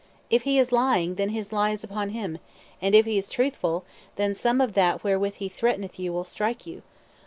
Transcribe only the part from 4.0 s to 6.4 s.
then some of that wherewith he threateneth you will